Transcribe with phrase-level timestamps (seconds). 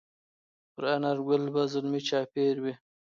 [0.73, 2.73] پر انارګل به زلمي چاپېروي